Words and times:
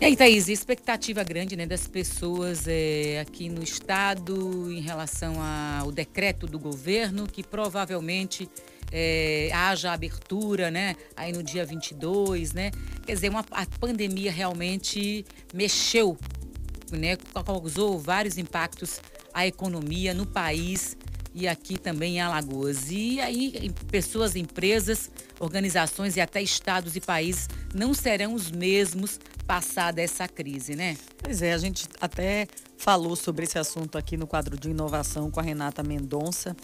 E 0.00 0.06
aí, 0.06 0.16
Thaís, 0.16 0.48
expectativa 0.48 1.22
grande 1.22 1.54
né, 1.56 1.66
das 1.66 1.86
pessoas 1.86 2.66
é, 2.66 3.20
aqui 3.20 3.50
no 3.50 3.62
estado 3.62 4.72
em 4.72 4.80
relação 4.80 5.34
ao 5.42 5.92
decreto 5.92 6.46
do 6.46 6.58
governo, 6.58 7.26
que 7.26 7.44
provavelmente 7.44 8.48
é, 8.90 9.50
haja 9.52 9.92
abertura, 9.92 10.70
né? 10.70 10.96
Aí 11.14 11.32
no 11.32 11.42
dia 11.42 11.66
22, 11.66 12.54
né? 12.54 12.70
Quer 13.04 13.12
dizer, 13.12 13.28
uma, 13.28 13.44
a 13.50 13.66
pandemia 13.78 14.32
realmente 14.32 15.22
mexeu, 15.52 16.16
né? 16.90 17.18
Causou 17.44 17.98
vários 17.98 18.38
impactos 18.38 19.02
à 19.34 19.46
economia 19.46 20.14
no 20.14 20.24
país 20.24 20.96
e 21.34 21.46
aqui 21.46 21.78
também 21.78 22.16
em 22.16 22.20
Alagoas. 22.20 22.90
E 22.90 23.20
aí, 23.20 23.70
pessoas, 23.90 24.34
empresas, 24.34 25.10
organizações 25.38 26.16
e 26.16 26.22
até 26.22 26.40
estados 26.42 26.96
e 26.96 27.00
países 27.00 27.48
não 27.74 27.92
serão 27.92 28.32
os 28.34 28.50
mesmos 28.50 29.20
passada 29.50 30.00
essa 30.00 30.28
crise, 30.28 30.76
né? 30.76 30.96
Pois 31.18 31.42
é, 31.42 31.52
a 31.52 31.58
gente 31.58 31.88
até 32.00 32.46
falou 32.78 33.16
sobre 33.16 33.44
esse 33.44 33.58
assunto 33.58 33.98
aqui 33.98 34.16
no 34.16 34.24
quadro 34.24 34.56
de 34.56 34.70
inovação 34.70 35.28
com 35.28 35.40
a 35.40 35.42
Renata 35.42 35.82
Mendonça 35.82 36.56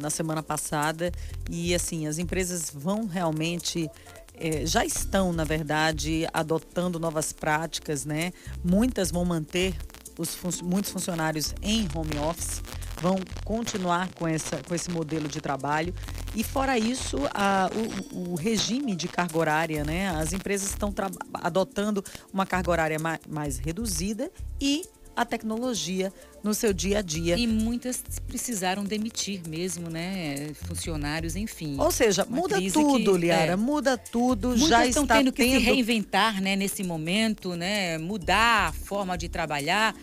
na 0.00 0.08
semana 0.08 0.40
passada. 0.40 1.10
E 1.50 1.74
assim, 1.74 2.06
as 2.06 2.18
empresas 2.18 2.70
vão 2.72 3.06
realmente. 3.06 3.90
É, 4.34 4.64
já 4.64 4.84
estão, 4.84 5.32
na 5.32 5.42
verdade, 5.42 6.24
adotando 6.32 7.00
novas 7.00 7.32
práticas, 7.32 8.04
né? 8.04 8.32
Muitas 8.64 9.10
vão 9.10 9.24
manter 9.24 9.74
os 10.16 10.32
fun 10.32 10.50
muitos 10.62 10.92
funcionários 10.92 11.52
em 11.60 11.88
home 11.92 12.18
office 12.18 12.62
vão 13.02 13.18
continuar 13.44 14.08
com, 14.14 14.28
essa, 14.28 14.58
com 14.62 14.72
esse 14.74 14.88
modelo 14.90 15.26
de 15.26 15.40
trabalho. 15.40 15.92
E 16.34 16.42
fora 16.42 16.78
isso, 16.78 17.18
a, 17.34 17.70
o, 18.14 18.32
o, 18.32 18.34
regime 18.34 18.96
de 18.96 19.06
carga 19.06 19.38
horária, 19.38 19.84
né? 19.84 20.08
As 20.10 20.32
empresas 20.32 20.70
estão 20.70 20.92
adotando 21.34 22.02
uma 22.32 22.46
carga 22.46 22.70
horária 22.70 22.98
mais, 22.98 23.20
mais 23.28 23.58
reduzida 23.58 24.30
e 24.58 24.82
a 25.14 25.24
tecnologia 25.26 26.12
no 26.42 26.54
seu 26.54 26.72
dia 26.72 26.98
a 26.98 27.02
dia. 27.02 27.36
E 27.36 27.46
muitas 27.46 28.02
precisaram 28.26 28.82
demitir 28.82 29.42
mesmo, 29.46 29.90
né? 29.90 30.52
Funcionários, 30.66 31.36
enfim. 31.36 31.76
Ou 31.78 31.90
seja, 31.90 32.26
muda 32.28 32.56
tudo, 32.72 33.12
que, 33.12 33.18
Liara, 33.18 33.52
é, 33.52 33.56
muda 33.56 33.98
tudo. 33.98 34.48
Muitas 34.48 34.68
já 34.68 34.86
estão 34.86 35.02
está 35.02 35.18
tendo 35.18 35.32
que 35.32 35.42
tendo... 35.42 35.58
se 35.58 35.64
reinventar, 35.66 36.40
né? 36.40 36.56
Nesse 36.56 36.82
momento, 36.82 37.54
né? 37.54 37.98
Mudar 37.98 38.68
a 38.68 38.72
forma 38.72 39.16
de 39.18 39.28
trabalhar. 39.28 39.94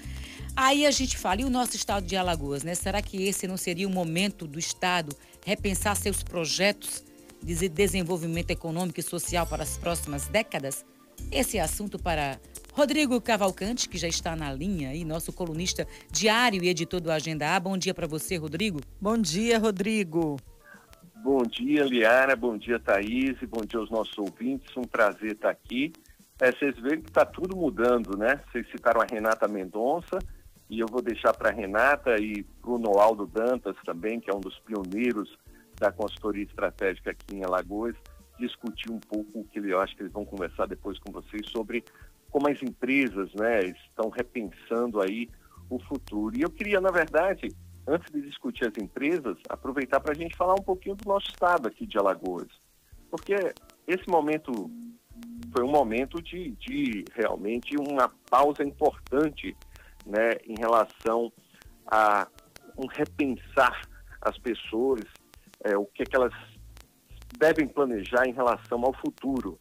Aí 0.62 0.86
a 0.86 0.92
gente 0.92 1.18
fala, 1.18 1.40
e 1.40 1.46
o 1.46 1.50
nosso 1.50 1.78
estado 1.78 2.06
de 2.06 2.18
Alagoas, 2.18 2.66
né? 2.66 2.76
Será 2.76 3.02
que 3.02 3.26
esse 3.26 3.48
não 3.48 3.56
seria 3.56 3.88
o 3.88 3.90
momento 3.90 4.46
do 4.46 4.60
estado 4.60 5.16
repensar 5.46 5.96
seus 5.96 6.22
projetos 6.22 7.02
de 7.42 7.70
desenvolvimento 7.70 8.52
econômico 8.52 9.00
e 9.00 9.04
social 9.04 9.48
para 9.48 9.64
as 9.64 9.78
próximas 9.78 10.28
décadas? 10.28 10.86
Esse 11.32 11.58
é 11.58 11.62
assunto 11.62 11.98
para 11.98 12.42
Rodrigo 12.74 13.22
Cavalcante, 13.22 13.88
que 13.88 13.98
já 13.98 14.10
está 14.10 14.36
na 14.36 14.52
linha 14.52 14.94
e 14.94 15.06
nosso 15.06 15.32
colunista 15.32 15.88
diário 16.12 16.62
e 16.62 16.68
editor 16.68 17.00
do 17.00 17.10
Agenda 17.10 17.56
A. 17.56 17.58
Bom 17.58 17.78
dia 17.78 17.94
para 17.94 18.06
você, 18.06 18.36
Rodrigo. 18.36 18.82
Bom 19.00 19.18
dia, 19.18 19.58
Rodrigo. 19.58 20.36
Bom 21.24 21.44
dia, 21.44 21.86
Liara. 21.86 22.36
Bom 22.36 22.58
dia, 22.58 22.78
Thaís. 22.78 23.38
Bom 23.48 23.62
dia 23.62 23.80
aos 23.80 23.90
nossos 23.90 24.18
ouvintes. 24.18 24.76
Um 24.76 24.84
prazer 24.84 25.32
estar 25.32 25.52
aqui. 25.52 25.94
É, 26.38 26.52
vocês 26.52 26.78
veem 26.80 27.00
que 27.00 27.08
está 27.08 27.26
tudo 27.26 27.56
mudando, 27.56 28.18
né? 28.18 28.42
Vocês 28.52 28.70
citaram 28.70 29.00
a 29.00 29.06
Renata 29.10 29.48
Mendonça 29.48 30.20
e 30.70 30.80
eu 30.80 30.88
vou 30.88 31.02
deixar 31.02 31.34
para 31.34 31.52
Renata 31.52 32.16
e 32.18 32.44
para 32.44 32.72
o 32.72 32.78
Noaldo 32.78 33.26
Dantas 33.26 33.76
também, 33.84 34.20
que 34.20 34.30
é 34.30 34.34
um 34.34 34.40
dos 34.40 34.58
pioneiros 34.60 35.38
da 35.80 35.92
consultoria 35.92 36.44
estratégica 36.44 37.12
aqui 37.12 37.36
em 37.36 37.44
Alagoas, 37.44 37.96
discutir 38.38 38.92
um 38.92 39.00
pouco 39.00 39.40
o 39.40 39.44
que 39.46 39.60
eu 39.60 39.80
acho 39.80 39.96
que 39.96 40.04
eles 40.04 40.14
vão 40.14 40.26
conversar 40.26 40.68
depois 40.68 41.00
com 41.00 41.12
vocês 41.12 41.50
sobre 41.50 41.84
como 42.30 42.48
as 42.48 42.62
empresas 42.62 43.34
né, 43.34 43.66
estão 43.66 44.10
repensando 44.10 45.02
aí 45.02 45.28
o 45.70 45.80
futuro. 45.80 46.38
E 46.38 46.42
eu 46.42 46.50
queria, 46.50 46.80
na 46.80 46.92
verdade, 46.92 47.50
antes 47.88 48.12
de 48.12 48.22
discutir 48.22 48.68
as 48.68 48.78
empresas, 48.82 49.38
aproveitar 49.50 50.00
para 50.00 50.12
a 50.12 50.16
gente 50.16 50.38
falar 50.38 50.54
um 50.54 50.64
pouquinho 50.64 50.96
do 50.96 51.08
nosso 51.08 51.28
estado 51.30 51.68
aqui 51.68 51.88
de 51.88 51.98
Alagoas. 51.98 52.48
Porque 53.10 53.34
esse 53.88 54.08
momento 54.08 54.70
foi 55.52 55.64
um 55.64 55.72
momento 55.72 56.22
de, 56.22 56.52
de 56.52 57.04
realmente 57.16 57.76
uma 57.78 58.10
pausa 58.30 58.64
importante 58.64 59.56
né, 60.10 60.32
em 60.46 60.56
relação 60.58 61.32
a 61.86 62.28
um 62.78 62.88
repensar 62.88 63.82
as 64.22 64.38
pessoas, 64.38 65.02
é, 65.64 65.78
o 65.78 65.86
que, 65.86 66.04
é 66.04 66.06
que 66.06 66.16
elas 66.16 66.34
devem 67.38 67.68
planejar 67.68 68.28
em 68.28 68.34
relação 68.34 68.84
ao 68.84 68.94
futuro. 68.94 69.60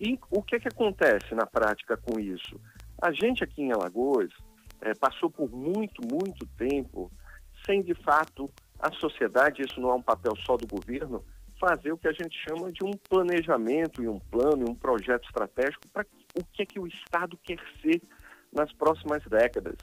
E 0.00 0.18
o 0.30 0.42
que, 0.42 0.56
é 0.56 0.60
que 0.60 0.68
acontece 0.68 1.34
na 1.34 1.46
prática 1.46 1.96
com 1.96 2.18
isso? 2.18 2.60
A 3.00 3.12
gente 3.12 3.42
aqui 3.42 3.62
em 3.62 3.72
Alagoas 3.72 4.30
é, 4.80 4.94
passou 4.94 5.30
por 5.30 5.50
muito, 5.50 6.02
muito 6.06 6.46
tempo 6.56 7.10
sem, 7.66 7.82
de 7.82 7.94
fato, 7.94 8.50
a 8.78 8.92
sociedade, 8.92 9.62
isso 9.62 9.80
não 9.80 9.90
é 9.90 9.94
um 9.94 10.02
papel 10.02 10.34
só 10.44 10.56
do 10.56 10.66
governo, 10.66 11.24
fazer 11.58 11.92
o 11.92 11.98
que 11.98 12.08
a 12.08 12.12
gente 12.12 12.36
chama 12.46 12.70
de 12.70 12.84
um 12.84 12.92
planejamento 13.08 14.02
e 14.02 14.08
um 14.08 14.18
plano 14.18 14.66
e 14.66 14.70
um 14.70 14.74
projeto 14.74 15.24
estratégico 15.24 15.88
para 15.88 16.04
o 16.38 16.44
que 16.52 16.62
é 16.62 16.66
que 16.66 16.78
o 16.78 16.86
Estado 16.86 17.38
quer 17.42 17.58
ser 17.80 18.02
nas 18.54 18.72
próximas 18.72 19.22
décadas. 19.24 19.76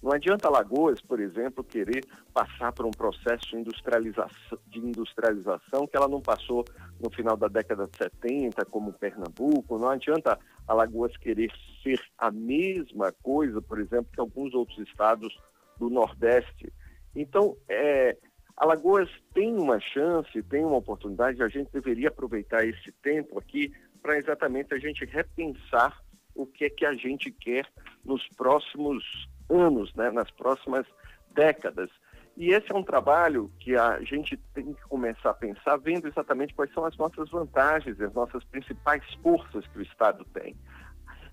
Não 0.00 0.12
adianta 0.12 0.46
Alagoas, 0.46 1.00
por 1.00 1.18
exemplo, 1.18 1.64
querer 1.64 2.04
passar 2.32 2.72
por 2.72 2.86
um 2.86 2.90
processo 2.90 3.48
de 3.48 3.56
industrialização, 3.56 4.58
de 4.68 4.78
industrialização 4.78 5.88
que 5.88 5.96
ela 5.96 6.06
não 6.06 6.20
passou 6.20 6.64
no 7.00 7.10
final 7.10 7.36
da 7.36 7.48
década 7.48 7.88
de 7.88 7.96
70, 7.96 8.64
como 8.66 8.92
Pernambuco. 8.92 9.76
Não 9.76 9.88
adianta 9.88 10.38
Alagoas 10.68 11.16
querer 11.16 11.50
ser 11.82 12.00
a 12.16 12.30
mesma 12.30 13.12
coisa, 13.22 13.60
por 13.60 13.80
exemplo, 13.80 14.08
que 14.12 14.20
alguns 14.20 14.54
outros 14.54 14.78
estados 14.78 15.36
do 15.78 15.90
Nordeste. 15.90 16.72
Então, 17.16 17.56
é, 17.68 18.16
Alagoas 18.56 19.08
tem 19.34 19.52
uma 19.56 19.80
chance, 19.80 20.42
tem 20.44 20.64
uma 20.64 20.76
oportunidade, 20.76 21.42
a 21.42 21.48
gente 21.48 21.72
deveria 21.72 22.08
aproveitar 22.08 22.64
esse 22.64 22.92
tempo 23.02 23.36
aqui 23.36 23.72
para 24.00 24.16
exatamente 24.16 24.72
a 24.72 24.78
gente 24.78 25.04
repensar 25.04 26.00
o 26.38 26.46
que 26.46 26.64
é 26.64 26.70
que 26.70 26.86
a 26.86 26.94
gente 26.94 27.32
quer 27.32 27.66
nos 28.04 28.26
próximos 28.28 29.28
anos, 29.50 29.92
né, 29.94 30.10
nas 30.10 30.30
próximas 30.30 30.86
décadas. 31.34 31.90
E 32.36 32.50
esse 32.50 32.70
é 32.70 32.76
um 32.76 32.84
trabalho 32.84 33.50
que 33.58 33.74
a 33.74 34.00
gente 34.02 34.36
tem 34.54 34.72
que 34.72 34.82
começar 34.82 35.30
a 35.30 35.34
pensar 35.34 35.76
vendo 35.76 36.06
exatamente 36.06 36.54
quais 36.54 36.72
são 36.72 36.84
as 36.84 36.96
nossas 36.96 37.28
vantagens, 37.28 38.00
as 38.00 38.14
nossas 38.14 38.44
principais 38.44 39.02
forças 39.20 39.66
que 39.66 39.78
o 39.78 39.82
Estado 39.82 40.24
tem. 40.32 40.54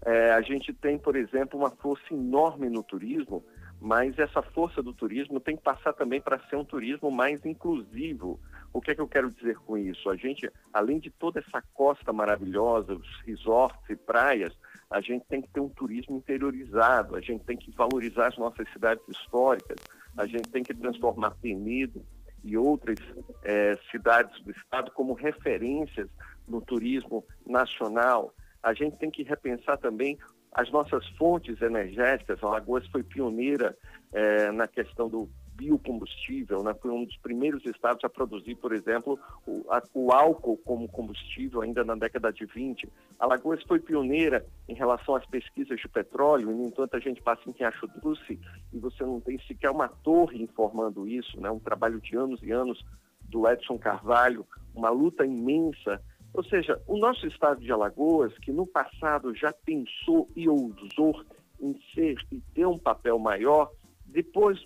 É, 0.03 0.31
a 0.31 0.41
gente 0.41 0.73
tem, 0.73 0.97
por 0.97 1.15
exemplo, 1.15 1.59
uma 1.59 1.69
força 1.69 2.11
enorme 2.11 2.67
no 2.67 2.81
turismo, 2.81 3.45
mas 3.79 4.17
essa 4.17 4.41
força 4.41 4.81
do 4.81 4.93
turismo 4.93 5.39
tem 5.39 5.55
que 5.55 5.61
passar 5.61 5.93
também 5.93 6.19
para 6.19 6.39
ser 6.49 6.55
um 6.55 6.65
turismo 6.65 7.11
mais 7.11 7.45
inclusivo. 7.45 8.39
O 8.73 8.81
que 8.81 8.91
é 8.91 8.95
que 8.95 9.01
eu 9.01 9.07
quero 9.07 9.29
dizer 9.29 9.57
com 9.59 9.77
isso? 9.77 10.09
A 10.09 10.15
gente, 10.15 10.51
além 10.73 10.99
de 10.99 11.11
toda 11.11 11.39
essa 11.39 11.61
costa 11.73 12.11
maravilhosa, 12.11 12.95
os 12.95 13.21
resorts 13.21 13.87
e 13.89 13.95
praias, 13.95 14.57
a 14.89 15.01
gente 15.01 15.25
tem 15.25 15.41
que 15.41 15.49
ter 15.49 15.59
um 15.59 15.69
turismo 15.69 16.17
interiorizado, 16.17 17.15
a 17.15 17.21
gente 17.21 17.43
tem 17.43 17.57
que 17.57 17.71
valorizar 17.71 18.27
as 18.27 18.37
nossas 18.37 18.67
cidades 18.71 19.03
históricas, 19.07 19.77
a 20.17 20.25
gente 20.25 20.49
tem 20.49 20.63
que 20.63 20.73
transformar 20.73 21.31
Penedo 21.41 22.05
e 22.43 22.55
outras 22.55 22.99
é, 23.43 23.77
cidades 23.91 24.39
do 24.43 24.51
estado 24.51 24.91
como 24.91 25.13
referências 25.13 26.07
no 26.47 26.61
turismo 26.61 27.25
nacional. 27.45 28.33
A 28.61 28.73
gente 28.73 28.97
tem 28.97 29.09
que 29.09 29.23
repensar 29.23 29.77
também 29.77 30.17
as 30.51 30.71
nossas 30.71 31.05
fontes 31.17 31.61
energéticas. 31.61 32.41
A 32.41 32.47
Alagoas 32.47 32.87
foi 32.87 33.03
pioneira 33.03 33.75
é, 34.13 34.51
na 34.51 34.67
questão 34.67 35.09
do 35.09 35.29
biocombustível, 35.55 36.63
né? 36.63 36.73
foi 36.81 36.91
um 36.91 37.05
dos 37.05 37.17
primeiros 37.17 37.65
estados 37.65 38.03
a 38.03 38.09
produzir, 38.09 38.55
por 38.55 38.73
exemplo, 38.73 39.19
o, 39.47 39.65
a, 39.69 39.81
o 39.93 40.11
álcool 40.11 40.57
como 40.57 40.87
combustível 40.87 41.61
ainda 41.61 41.83
na 41.83 41.95
década 41.95 42.31
de 42.31 42.45
20. 42.45 42.87
Alagoas 43.19 43.63
foi 43.63 43.79
pioneira 43.79 44.45
em 44.67 44.73
relação 44.73 45.15
às 45.15 45.25
pesquisas 45.25 45.79
de 45.79 45.87
petróleo, 45.87 46.51
e, 46.51 46.53
no 46.53 46.67
entanto, 46.67 46.95
a 46.95 46.99
gente 46.99 47.21
passa 47.21 47.41
em 47.47 47.51
Riacho 47.51 47.87
Doce 48.01 48.39
e 48.73 48.79
você 48.79 49.03
não 49.03 49.19
tem 49.19 49.39
sequer 49.39 49.71
uma 49.71 49.87
torre 49.87 50.41
informando 50.41 51.07
isso, 51.07 51.39
né? 51.39 51.49
um 51.49 51.59
trabalho 51.59 51.99
de 52.01 52.15
anos 52.15 52.41
e 52.43 52.51
anos 52.51 52.83
do 53.29 53.47
Edson 53.47 53.77
Carvalho, 53.77 54.45
uma 54.73 54.89
luta 54.89 55.25
imensa. 55.25 56.01
Ou 56.33 56.43
seja, 56.43 56.81
o 56.85 56.97
nosso 56.97 57.25
estado 57.27 57.61
de 57.61 57.71
Alagoas, 57.71 58.37
que 58.39 58.51
no 58.51 58.67
passado 58.67 59.33
já 59.33 59.53
pensou 59.53 60.29
e 60.35 60.49
ousou 60.49 61.23
em 61.61 61.79
ser 61.93 62.17
e 62.31 62.41
ter 62.53 62.65
um 62.65 62.77
papel 62.77 63.17
maior, 63.17 63.71
depois 64.05 64.63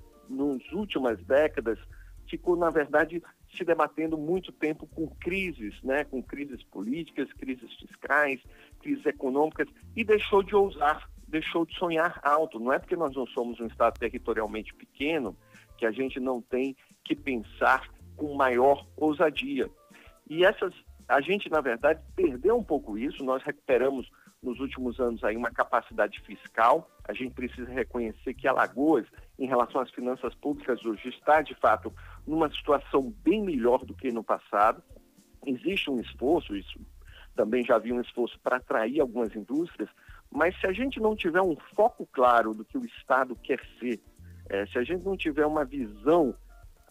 nas 0.53 0.71
últimas 0.71 1.23
décadas, 1.25 1.79
ficou, 2.27 2.55
na 2.55 2.69
verdade, 2.69 3.21
se 3.55 3.63
debatendo 3.63 4.17
muito 4.17 4.51
tempo 4.51 4.87
com 4.87 5.07
crises, 5.07 5.81
né? 5.83 6.03
com 6.03 6.21
crises 6.21 6.61
políticas, 6.63 7.31
crises 7.33 7.73
fiscais, 7.75 8.41
crises 8.79 9.05
econômicas, 9.05 9.67
e 9.95 10.03
deixou 10.03 10.43
de 10.43 10.55
ousar, 10.55 11.09
deixou 11.27 11.65
de 11.65 11.75
sonhar 11.77 12.19
alto. 12.23 12.59
Não 12.59 12.71
é 12.71 12.79
porque 12.79 12.95
nós 12.95 13.15
não 13.15 13.25
somos 13.27 13.59
um 13.59 13.67
Estado 13.67 13.99
territorialmente 13.99 14.73
pequeno 14.73 15.35
que 15.77 15.85
a 15.85 15.91
gente 15.91 16.19
não 16.19 16.41
tem 16.41 16.75
que 17.03 17.15
pensar 17.15 17.89
com 18.15 18.35
maior 18.35 18.85
ousadia. 18.97 19.69
E 20.29 20.45
essas, 20.45 20.73
a 21.07 21.21
gente, 21.21 21.49
na 21.49 21.61
verdade, 21.61 22.01
perdeu 22.15 22.57
um 22.57 22.63
pouco 22.63 22.97
isso, 22.97 23.23
nós 23.23 23.41
recuperamos 23.41 24.09
nos 24.43 24.59
últimos 24.59 24.99
anos 24.99 25.23
aí 25.23 25.35
uma 25.35 25.51
capacidade 25.51 26.19
fiscal. 26.21 26.89
A 27.09 27.13
gente 27.13 27.33
precisa 27.33 27.71
reconhecer 27.71 28.35
que 28.35 28.47
Alagoas, 28.47 29.03
em 29.39 29.47
relação 29.47 29.81
às 29.81 29.89
finanças 29.89 30.35
públicas 30.35 30.85
hoje, 30.85 31.09
está 31.09 31.41
de 31.41 31.56
fato 31.56 31.91
numa 32.25 32.47
situação 32.51 33.11
bem 33.23 33.41
melhor 33.41 33.83
do 33.83 33.95
que 33.95 34.11
no 34.11 34.23
passado. 34.23 34.83
Existe 35.44 35.89
um 35.89 36.00
esforço, 36.00 36.56
isso 36.56 36.79
também 37.35 37.65
já 37.65 37.77
havia 37.77 37.95
um 37.95 38.01
esforço 38.01 38.39
para 38.44 38.57
atrair 38.57 39.01
algumas 39.01 39.35
indústrias, 39.35 39.89
mas 40.29 40.56
se 40.59 40.67
a 40.67 40.71
gente 40.71 41.00
não 41.00 41.15
tiver 41.15 41.41
um 41.41 41.57
foco 41.75 42.07
claro 42.11 42.53
do 42.53 42.63
que 42.63 42.77
o 42.77 42.85
Estado 42.85 43.35
quer 43.38 43.59
ser, 43.79 44.00
é, 44.47 44.67
se 44.67 44.77
a 44.77 44.83
gente 44.83 45.03
não 45.03 45.17
tiver 45.17 45.47
uma 45.47 45.65
visão 45.65 46.35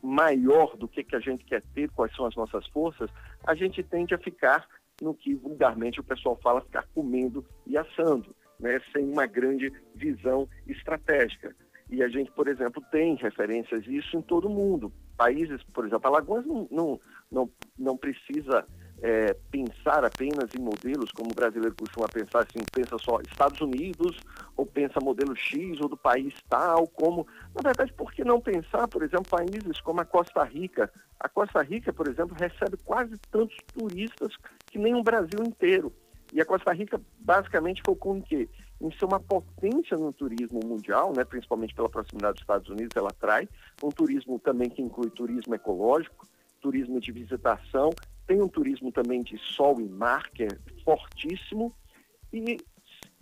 maior 0.03 0.77
do 0.77 0.89
que, 0.89 1.05
que 1.05 1.15
a 1.15 1.21
gente 1.21 1.45
quer 1.45 1.63
ter, 1.73 1.93
quais 1.93 2.13
são 2.17 2.27
as 2.27 2.35
nossas 2.35 2.67
forças, 2.67 3.09
a 3.47 3.55
gente 3.55 3.85
tende 3.85 4.15
a 4.15 4.19
ficar 4.19 4.67
no 5.01 5.15
que 5.15 5.33
vulgarmente 5.37 6.01
o 6.01 6.05
pessoal 6.05 6.37
fala, 6.43 6.61
ficar 6.61 6.89
comendo 6.93 7.47
e 7.65 7.79
assando, 7.79 8.35
né, 8.61 8.81
sem 8.93 9.05
uma 9.05 9.27
grande 9.27 9.73
visão 9.95 10.49
estratégica. 10.67 11.55
E 11.91 12.03
a 12.03 12.09
gente, 12.09 12.31
por 12.33 12.49
exemplo, 12.49 12.83
tem 12.91 13.15
referências 13.17 13.83
disso 13.83 14.17
em 14.17 14.23
todo 14.23 14.47
o 14.47 14.51
mundo. 14.51 14.93
Países, 15.17 15.63
por 15.73 15.87
exemplo, 15.87 16.07
Alagoas 16.07 16.45
não, 16.45 16.69
não, 16.71 17.01
não, 17.31 17.51
não 17.79 17.97
precisa 17.97 18.67
é, 19.01 19.33
pensar 19.51 20.05
apenas 20.05 20.55
em 20.55 20.61
modelos, 20.61 21.11
como 21.13 21.31
o 21.31 21.35
brasileiro 21.35 21.75
costuma 21.75 22.07
pensar 22.09 22.41
assim, 22.41 22.59
pensa 22.73 22.99
só 22.99 23.21
Estados 23.21 23.61
Unidos, 23.61 24.19
ou 24.57 24.67
pensa 24.67 25.01
modelo 25.01 25.35
X, 25.35 25.81
ou 25.81 25.89
do 25.89 25.97
país 25.97 26.35
tal, 26.49 26.87
como. 26.89 27.27
Na 27.55 27.63
verdade, 27.63 27.93
por 27.93 28.13
que 28.13 28.25
não 28.25 28.41
pensar, 28.41 28.87
por 28.89 29.03
exemplo, 29.03 29.31
países 29.31 29.81
como 29.81 30.01
a 30.01 30.05
Costa 30.05 30.43
Rica? 30.45 30.93
A 31.19 31.29
Costa 31.29 31.63
Rica, 31.63 31.93
por 31.93 32.07
exemplo, 32.07 32.37
recebe 32.39 32.77
quase 32.85 33.17
tantos 33.31 33.57
turistas 33.73 34.35
que 34.67 34.79
nem 34.79 34.95
o 34.95 35.03
Brasil 35.03 35.43
inteiro. 35.43 35.93
E 36.33 36.41
a 36.41 36.45
Costa 36.45 36.73
Rica 36.73 37.01
basicamente 37.19 37.83
focou 37.85 38.17
em 38.17 38.21
quê? 38.21 38.49
Em 38.81 38.91
ser 38.93 39.07
uma 39.07 39.19
potência 39.19 39.97
no 39.97 40.13
turismo 40.13 40.61
mundial, 40.65 41.13
né? 41.17 41.25
principalmente 41.25 41.75
pela 41.75 41.89
proximidade 41.89 42.35
dos 42.35 42.43
Estados 42.43 42.69
Unidos, 42.69 42.97
ela 42.97 43.09
atrai. 43.09 43.49
Um 43.83 43.89
turismo 43.89 44.39
também 44.39 44.69
que 44.69 44.83
inclui 44.83 45.11
turismo 45.11 45.55
ecológico, 45.55 46.27
turismo 46.61 47.01
de 47.01 47.11
visitação 47.13 47.91
tem 48.29 48.43
um 48.43 48.47
turismo 48.47 48.93
também 48.93 49.23
de 49.23 49.39
sol 49.39 49.81
e 49.81 49.89
mar, 49.89 50.29
que 50.31 50.45
é 50.45 50.49
fortíssimo, 50.85 51.75
e 52.31 52.59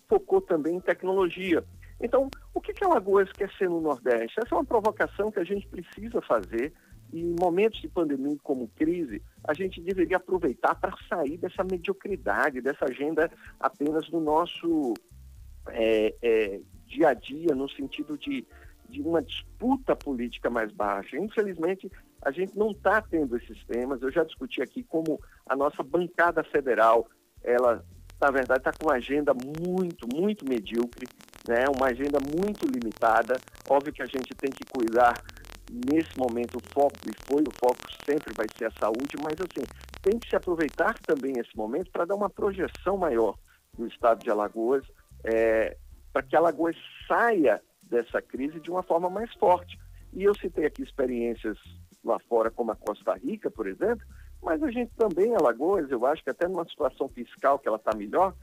focou 0.08 0.41
também 0.41 0.75
em 0.75 0.81
tecnologia. 0.81 1.64
Então, 2.00 2.29
o 2.53 2.61
que, 2.61 2.73
que 2.73 2.85
a 2.85 2.88
Alagoas 2.88 3.31
quer 3.32 3.50
ser 3.53 3.70
no 3.70 3.81
Nordeste? 3.81 4.38
Essa 4.41 4.55
é 4.55 4.58
uma 4.58 4.64
provocação 4.64 5.31
que 5.31 5.38
a 5.38 5.44
gente 5.44 5.67
precisa 5.69 6.20
fazer 6.20 6.73
e 7.12 7.20
em 7.20 7.37
momentos 7.38 7.81
de 7.81 7.88
pandemia 7.88 8.37
como 8.43 8.69
crise, 8.69 9.23
a 9.44 9.55
gente 9.55 9.81
deveria 9.81 10.17
aproveitar 10.17 10.75
para 10.75 10.94
sair 11.08 11.37
dessa 11.38 11.62
mediocridade, 11.64 12.61
dessa 12.61 12.87
agenda 12.87 13.31
apenas 13.61 14.08
do 14.08 14.20
nosso 14.20 14.94
é, 15.69 16.14
é, 16.23 16.61
dia 16.87 17.08
a 17.08 17.14
dia, 17.14 17.55
no 17.55 17.69
sentido 17.69 18.17
de, 18.19 18.47
de 18.88 19.00
uma 19.00 19.23
disputa 19.23 19.94
política 19.94 20.50
mais 20.50 20.73
baixa. 20.73 21.17
Infelizmente, 21.17 21.91
a 22.23 22.31
gente 22.31 22.56
não 22.58 22.70
está 22.70 23.00
tendo 23.00 23.37
esses 23.37 23.64
temas. 23.64 24.03
Eu 24.03 24.11
já 24.11 24.25
discuti 24.25 24.62
aqui 24.62 24.82
como 24.82 25.20
a 25.47 25.55
nossa 25.55 25.82
bancada 25.82 26.43
federal, 26.43 27.08
ela, 27.43 27.85
na 28.20 28.31
verdade, 28.31 28.61
está 28.61 28.73
com 28.73 28.88
uma 28.88 28.97
agenda 28.97 29.32
muito, 29.32 30.08
muito 30.12 30.44
medíocre, 30.49 31.06
né? 31.47 31.64
uma 31.75 31.87
agenda 31.87 32.19
muito 32.20 32.67
limitada. 32.67 33.38
Óbvio 33.69 33.93
que 33.93 34.03
a 34.03 34.06
gente 34.06 34.35
tem 34.35 34.50
que 34.50 34.64
cuidar 34.64 35.23
nesse 35.70 36.16
momento 36.18 36.56
o 36.56 36.72
foco, 36.72 36.96
e 37.06 37.12
foi, 37.26 37.42
o 37.42 37.52
foco 37.58 37.80
sempre 38.04 38.32
vai 38.34 38.46
ser 38.56 38.66
a 38.66 38.70
saúde, 38.72 39.16
mas 39.22 39.34
assim, 39.40 39.66
tem 40.02 40.18
que 40.18 40.28
se 40.28 40.36
aproveitar 40.36 40.98
também 41.00 41.38
esse 41.38 41.56
momento 41.56 41.90
para 41.90 42.04
dar 42.04 42.14
uma 42.14 42.30
projeção 42.30 42.96
maior 42.96 43.36
no 43.76 43.86
estado 43.86 44.22
de 44.22 44.30
Alagoas, 44.30 44.84
é, 45.24 45.76
para 46.12 46.22
que 46.22 46.36
Alagoas 46.36 46.76
saia 47.06 47.60
dessa 47.82 48.22
crise 48.22 48.60
de 48.60 48.70
uma 48.70 48.82
forma 48.82 49.10
mais 49.10 49.32
forte. 49.34 49.78
E 50.12 50.24
eu 50.24 50.34
citei 50.34 50.66
aqui 50.66 50.82
experiências 50.82 51.58
lá 52.04 52.19
fora, 52.20 52.50
como 52.50 52.72
a 52.72 52.76
Costa 52.76 53.14
Rica, 53.14 53.50
por 53.50 53.66
exemplo, 53.66 54.06
mas 54.42 54.62
a 54.62 54.70
gente 54.70 54.92
também, 54.96 55.34
Alagoas, 55.34 55.90
eu 55.90 56.06
acho 56.06 56.22
que 56.22 56.30
até 56.30 56.46
numa 56.46 56.66
situação 56.69 57.08
fiscal 57.08 57.58
que 57.58 57.69
ela 57.69 57.76
está 57.76 57.94
melhor, 57.96 58.34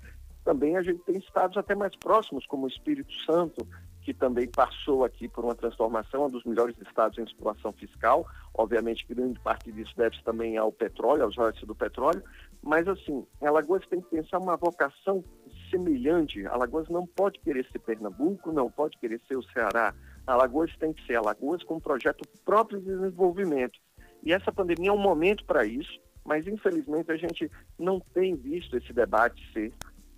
também 0.44 0.76
a 0.76 0.82
gente 0.82 1.02
tem 1.04 1.18
estados 1.18 1.56
até 1.58 1.74
mais 1.74 1.96
próximos, 1.96 2.46
como 2.46 2.66
o 2.66 2.70
Espírito 2.70 3.14
Santo, 3.26 3.66
que 4.04 4.14
também 4.14 4.48
passou 4.48 5.06
aqui 5.06 5.28
por 5.28 5.46
uma 5.46 5.56
transformação, 5.56 6.26
um 6.26 6.30
dos 6.30 6.44
melhores 6.44 6.76
estados 6.82 7.18
em 7.18 7.26
situação 7.26 7.72
fiscal. 7.72 8.28
Obviamente, 8.54 9.06
grande 9.08 9.40
parte 9.40 9.72
disso 9.72 9.94
deve-se 9.96 10.24
também 10.24 10.58
ao 10.58 10.72
petróleo, 10.72 11.24
aos 11.24 11.36
royalties 11.36 11.66
do 11.66 11.74
petróleo. 11.74 12.22
Mas, 12.62 12.88
assim, 12.88 13.26
Alagoas 13.42 13.86
tem 13.88 14.02
que 14.02 14.10
pensar 14.10 14.40
uma 14.40 14.58
vocação 14.58 15.24
semelhante. 15.70 16.46
Alagoas 16.46 16.90
não 16.90 17.08
pode 17.08 17.40
querer 17.40 17.66
ser 17.72 17.80
Pernambuco, 17.80 18.52
não 18.52 18.70
pode 18.70 18.98
querer 18.98 19.22
ser 19.28 19.38
o 19.38 19.44
Ceará. 19.44 19.94
Alagoas 20.28 20.76
tem 20.78 20.94
que 20.94 21.06
ser 21.06 21.16
Alagoas 21.16 21.64
com 21.64 21.76
um 21.76 21.80
projeto 21.80 22.28
próprio 22.44 22.80
de 22.80 22.86
desenvolvimento. 22.86 23.80
E 24.22 24.34
essa 24.34 24.52
pandemia 24.52 24.90
é 24.90 24.94
um 24.94 24.98
momento 24.98 25.46
para 25.46 25.66
isso, 25.66 26.00
mas 26.26 26.48
infelizmente 26.48 27.12
a 27.12 27.18
gente 27.18 27.50
não 27.78 28.00
tem 28.00 28.36
visto 28.36 28.78
esse 28.78 28.94
debate 28.94 29.42
ser 29.52 29.74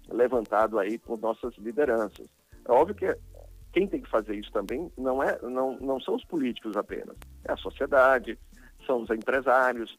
levantado 0.10 0.78
aí 0.78 0.98
por 0.98 1.20
nossas 1.20 1.56
lideranças. 1.58 2.28
É 2.68 2.72
óbvio 2.72 2.96
que 2.96 3.06
quem 3.76 3.90
tem 3.90 4.02
que 4.02 4.10
fazer 4.10 4.36
isso 4.36 4.50
também 4.54 4.90
não, 4.98 5.22
é, 5.22 5.38
não, 5.42 5.78
não 5.82 6.00
são 6.00 6.16
os 6.16 6.24
políticos 6.24 6.78
apenas, 6.78 7.18
é 7.44 7.52
a 7.52 7.58
sociedade, 7.58 8.40
são 8.86 9.02
os 9.02 9.10
empresários. 9.10 9.98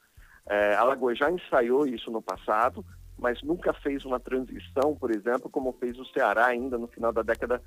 É, 0.48 0.74
Alagoas 0.76 1.18
já 1.18 1.30
ensaiou 1.30 1.86
isso 1.86 2.10
no 2.10 2.22
passado, 2.22 2.82
mas 3.18 3.42
nunca 3.42 3.74
fez 3.74 4.02
uma 4.06 4.18
transição, 4.18 4.96
por 4.98 5.10
exemplo, 5.10 5.50
como 5.50 5.74
fez 5.74 5.98
o 5.98 6.06
Ceará 6.06 6.46
ainda 6.46 6.78
no 6.78 6.88
final 6.88 7.12
da 7.12 7.20
década 7.20 7.62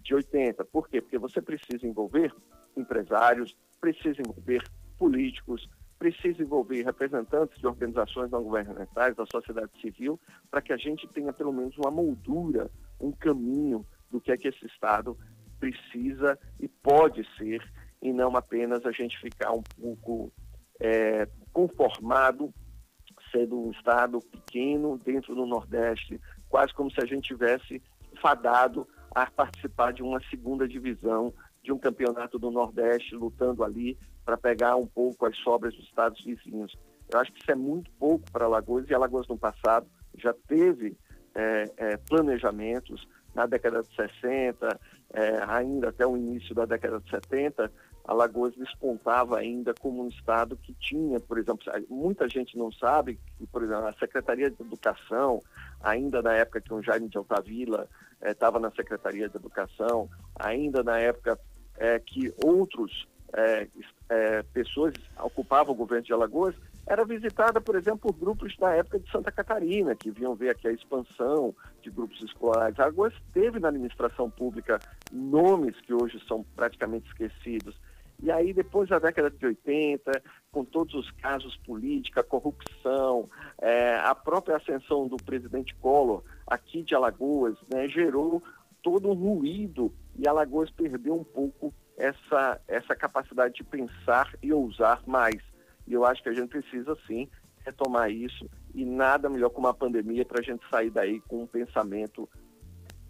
de 0.00 0.14
80. 0.14 0.64
Por 0.64 0.88
quê? 0.88 1.02
Porque 1.02 1.18
você 1.18 1.42
precisa 1.42 1.86
envolver 1.86 2.34
empresários, 2.74 3.54
precisa 3.78 4.22
envolver 4.22 4.62
políticos, 4.98 5.68
precisa 5.98 6.42
envolver 6.42 6.82
representantes 6.84 7.58
de 7.58 7.66
organizações 7.66 8.30
não 8.30 8.42
governamentais, 8.42 9.14
da 9.14 9.26
sociedade 9.26 9.78
civil, 9.78 10.18
para 10.50 10.62
que 10.62 10.72
a 10.72 10.78
gente 10.78 11.06
tenha 11.08 11.34
pelo 11.34 11.52
menos 11.52 11.76
uma 11.76 11.90
moldura, 11.90 12.70
um 12.98 13.12
caminho 13.12 13.84
do 14.10 14.22
que 14.22 14.32
é 14.32 14.38
que 14.38 14.48
esse 14.48 14.64
Estado 14.64 15.18
precisa 15.60 16.38
e 16.58 16.66
pode 16.66 17.24
ser, 17.36 17.62
e 18.02 18.12
não 18.12 18.34
apenas 18.34 18.84
a 18.86 18.90
gente 18.90 19.20
ficar 19.20 19.52
um 19.52 19.62
pouco 19.78 20.32
é, 20.80 21.28
conformado 21.52 22.52
sendo 23.30 23.60
um 23.60 23.70
Estado 23.70 24.18
pequeno 24.20 24.98
dentro 24.98 25.34
do 25.34 25.46
Nordeste, 25.46 26.20
quase 26.48 26.74
como 26.74 26.90
se 26.90 27.00
a 27.00 27.06
gente 27.06 27.28
tivesse 27.28 27.80
fadado 28.20 28.88
a 29.14 29.30
participar 29.30 29.92
de 29.92 30.02
uma 30.02 30.20
segunda 30.28 30.66
divisão 30.66 31.32
de 31.62 31.72
um 31.72 31.78
campeonato 31.78 32.38
do 32.38 32.50
Nordeste, 32.50 33.14
lutando 33.14 33.62
ali 33.62 33.98
para 34.24 34.36
pegar 34.36 34.76
um 34.76 34.86
pouco 34.86 35.26
as 35.26 35.36
sobras 35.38 35.74
dos 35.74 35.84
estados 35.84 36.22
vizinhos. 36.24 36.74
Eu 37.12 37.20
acho 37.20 37.32
que 37.32 37.40
isso 37.40 37.50
é 37.50 37.54
muito 37.54 37.90
pouco 37.92 38.24
para 38.32 38.46
Alagoas, 38.46 38.88
e 38.88 38.94
Alagoas 38.94 39.28
no 39.28 39.38
passado 39.38 39.86
já 40.16 40.32
teve 40.48 40.96
é, 41.34 41.64
é, 41.76 41.96
planejamentos 41.96 43.06
na 43.34 43.46
década 43.46 43.82
de 43.82 43.94
60, 43.94 44.80
é, 45.12 45.42
ainda 45.46 45.88
até 45.88 46.06
o 46.06 46.16
início 46.16 46.54
da 46.54 46.64
década 46.64 47.00
de 47.00 47.10
70, 47.10 47.70
Alagoas 48.04 48.54
despontava 48.56 49.38
ainda 49.38 49.74
como 49.74 50.02
um 50.04 50.08
estado 50.08 50.56
que 50.56 50.74
tinha, 50.74 51.20
por 51.20 51.38
exemplo, 51.38 51.60
muita 51.88 52.28
gente 52.28 52.56
não 52.56 52.72
sabe 52.72 53.18
que, 53.38 53.46
por 53.46 53.62
exemplo, 53.62 53.86
a 53.86 53.92
Secretaria 53.92 54.50
de 54.50 54.60
Educação, 54.60 55.40
ainda 55.80 56.22
na 56.22 56.34
época 56.34 56.60
que 56.60 56.72
o 56.72 56.82
Jaime 56.82 57.08
de 57.08 57.18
Altavila 57.18 57.88
estava 58.22 58.58
eh, 58.58 58.62
na 58.62 58.70
Secretaria 58.72 59.28
de 59.28 59.36
Educação, 59.36 60.08
ainda 60.34 60.82
na 60.82 60.98
época 60.98 61.38
eh, 61.78 62.00
que 62.00 62.34
outros 62.44 63.06
eh, 63.32 63.68
pessoas 64.52 64.94
ocupavam 65.20 65.72
o 65.72 65.76
governo 65.76 66.04
de 66.04 66.12
Alagoas, 66.12 66.54
era 66.90 67.04
visitada, 67.04 67.60
por 67.60 67.76
exemplo, 67.76 68.12
por 68.12 68.18
grupos 68.18 68.56
da 68.56 68.74
época 68.74 68.98
de 68.98 69.08
Santa 69.12 69.30
Catarina, 69.30 69.94
que 69.94 70.10
vinham 70.10 70.34
ver 70.34 70.50
aqui 70.50 70.66
a 70.66 70.72
expansão 70.72 71.54
de 71.80 71.88
grupos 71.88 72.20
escolares. 72.20 72.80
Alagoas 72.80 73.14
teve 73.32 73.60
na 73.60 73.68
administração 73.68 74.28
pública 74.28 74.80
nomes 75.12 75.80
que 75.82 75.94
hoje 75.94 76.20
são 76.26 76.44
praticamente 76.56 77.06
esquecidos. 77.06 77.76
E 78.20 78.28
aí, 78.28 78.52
depois 78.52 78.88
da 78.88 78.98
década 78.98 79.30
de 79.30 79.46
80, 79.46 80.20
com 80.50 80.64
todos 80.64 80.92
os 80.94 81.08
casos 81.12 81.56
política, 81.58 82.24
corrupção, 82.24 83.30
é, 83.62 83.94
a 83.98 84.14
própria 84.14 84.56
ascensão 84.56 85.06
do 85.06 85.16
presidente 85.16 85.72
Collor 85.76 86.24
aqui 86.44 86.82
de 86.82 86.96
Alagoas, 86.96 87.56
né, 87.72 87.86
gerou 87.86 88.42
todo 88.82 89.08
um 89.08 89.14
ruído 89.14 89.94
e 90.18 90.26
Alagoas 90.26 90.70
perdeu 90.70 91.14
um 91.14 91.22
pouco 91.24 91.72
essa, 91.96 92.60
essa 92.66 92.96
capacidade 92.96 93.54
de 93.54 93.62
pensar 93.62 94.34
e 94.42 94.52
ousar 94.52 95.00
mais. 95.06 95.49
E 95.90 95.92
eu 95.92 96.04
acho 96.04 96.22
que 96.22 96.28
a 96.28 96.32
gente 96.32 96.48
precisa, 96.48 96.96
sim, 97.06 97.28
retomar 97.66 98.10
isso 98.10 98.48
e 98.72 98.84
nada 98.84 99.28
melhor 99.28 99.50
que 99.50 99.58
uma 99.58 99.74
pandemia 99.74 100.24
para 100.24 100.38
a 100.38 100.42
gente 100.42 100.62
sair 100.70 100.88
daí 100.88 101.20
com 101.22 101.42
um 101.42 101.46
pensamento 101.46 102.28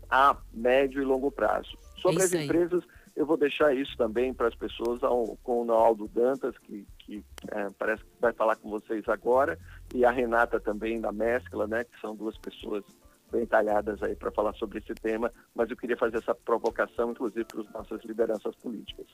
a 0.08 0.36
médio 0.52 1.02
e 1.02 1.04
longo 1.04 1.30
prazo. 1.30 1.76
Sobre 2.00 2.22
é 2.22 2.24
as 2.24 2.32
empresas 2.32 2.82
eu 3.14 3.26
vou 3.26 3.36
deixar 3.36 3.74
isso 3.76 3.94
também 3.98 4.32
para 4.32 4.48
as 4.48 4.54
pessoas 4.54 5.02
ao, 5.02 5.36
com 5.42 5.66
o 5.66 5.72
Aldo 5.72 6.08
Dantas, 6.08 6.56
que, 6.58 6.86
que 7.00 7.22
é, 7.50 7.68
parece 7.78 8.02
que 8.02 8.10
vai 8.18 8.32
falar 8.32 8.56
com 8.56 8.70
vocês 8.70 9.06
agora, 9.08 9.58
e 9.94 10.06
a 10.06 10.10
Renata 10.10 10.58
também 10.58 11.00
da 11.00 11.12
Mescla, 11.12 11.66
né, 11.66 11.84
que 11.84 12.00
são 12.00 12.16
duas 12.16 12.38
pessoas 12.38 12.82
bem 13.30 13.46
talhadas 13.46 14.02
aí 14.02 14.14
para 14.14 14.30
falar 14.30 14.52
sobre 14.54 14.78
esse 14.78 14.94
tema, 14.94 15.32
mas 15.54 15.70
eu 15.70 15.76
queria 15.76 15.96
fazer 15.96 16.18
essa 16.18 16.34
provocação, 16.34 17.12
inclusive, 17.12 17.44
para 17.44 17.60
as 17.60 17.72
nossas 17.72 18.04
lideranças 18.04 18.54
políticas. 18.56 19.06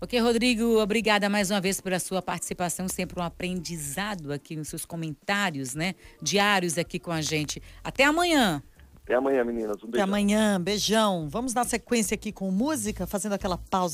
Ok, 0.00 0.18
Rodrigo, 0.20 0.80
obrigada 0.80 1.28
mais 1.28 1.50
uma 1.50 1.60
vez 1.60 1.80
pela 1.80 1.98
sua 1.98 2.20
participação, 2.20 2.88
sempre 2.88 3.20
um 3.20 3.22
aprendizado 3.22 4.32
aqui 4.32 4.56
nos 4.56 4.68
seus 4.68 4.84
comentários, 4.84 5.74
né? 5.74 5.94
Diários 6.20 6.78
aqui 6.78 6.98
com 6.98 7.10
a 7.10 7.20
gente. 7.20 7.62
Até 7.82 8.04
amanhã. 8.04 8.62
Até 9.04 9.16
amanhã, 9.16 9.44
meninas. 9.44 9.82
Um 9.82 9.88
Até 9.88 10.00
amanhã, 10.00 10.58
beijão. 10.58 11.28
Vamos 11.28 11.52
dar 11.52 11.64
sequência 11.64 12.14
aqui 12.14 12.32
com 12.32 12.50
música, 12.50 13.06
fazendo 13.06 13.34
aquela 13.34 13.58
pausa 13.58 13.92